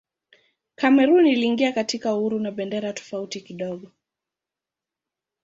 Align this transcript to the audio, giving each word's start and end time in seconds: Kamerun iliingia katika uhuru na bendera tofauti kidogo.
Kamerun 0.75 1.27
iliingia 1.27 1.71
katika 1.71 2.15
uhuru 2.15 2.39
na 2.39 2.51
bendera 2.51 2.93
tofauti 2.93 3.41
kidogo. 3.41 3.91